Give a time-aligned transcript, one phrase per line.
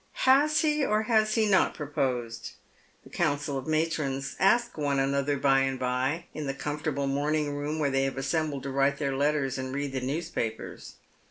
[0.25, 2.53] Has he or has he not proposed?
[3.03, 7.91] the council of matrons ask one another by andbye in the comfortable morning room where
[7.91, 10.95] they have assembled to write their letters and read tho newspapers.